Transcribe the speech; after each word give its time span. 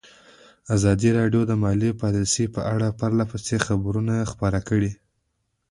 ازادي 0.75 1.09
راډیو 1.19 1.41
د 1.47 1.53
مالي 1.63 1.91
پالیسي 2.01 2.45
په 2.55 2.61
اړه 2.73 2.87
پرله 2.99 3.25
پسې 3.31 3.55
خبرونه 3.67 4.15
خپاره 4.31 4.59
کړي. 4.69 4.91